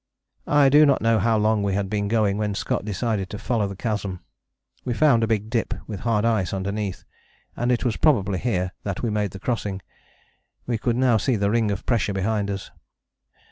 I 0.47 0.69
do 0.69 0.83
not 0.87 1.03
know 1.03 1.19
how 1.19 1.37
long 1.37 1.61
we 1.61 1.75
had 1.75 1.87
been 1.87 2.07
going 2.07 2.39
when 2.39 2.55
Scott 2.55 2.83
decided 2.83 3.29
to 3.29 3.37
follow 3.37 3.67
the 3.67 3.75
chasm. 3.75 4.21
We 4.83 4.95
found 4.95 5.23
a 5.23 5.27
big 5.27 5.51
dip 5.51 5.75
with 5.85 5.99
hard 5.99 6.25
ice 6.25 6.55
underneath, 6.55 7.03
and 7.55 7.71
it 7.71 7.85
was 7.85 7.97
probably 7.97 8.39
here 8.39 8.71
that 8.81 9.03
we 9.03 9.11
made 9.11 9.29
the 9.29 9.39
crossing: 9.39 9.79
we 10.65 10.79
could 10.79 10.95
now 10.95 11.17
see 11.17 11.35
the 11.35 11.51
ring 11.51 11.69
of 11.69 11.85
pressure 11.85 12.13
behind 12.13 12.49
us. 12.49 12.71